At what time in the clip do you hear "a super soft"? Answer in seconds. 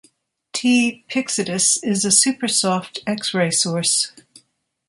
2.03-3.01